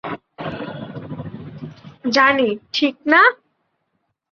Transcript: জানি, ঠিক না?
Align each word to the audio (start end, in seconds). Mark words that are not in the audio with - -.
জানি, 2.11 2.49
ঠিক 2.73 2.95
না? 3.05 3.21